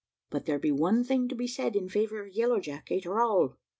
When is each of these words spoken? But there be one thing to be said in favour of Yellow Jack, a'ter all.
But 0.31 0.47
there 0.47 0.57
be 0.57 0.71
one 0.71 1.03
thing 1.03 1.27
to 1.27 1.35
be 1.35 1.45
said 1.45 1.75
in 1.75 1.87
favour 1.87 2.25
of 2.25 2.33
Yellow 2.33 2.59
Jack, 2.59 2.89
a'ter 2.91 3.21
all. 3.21 3.57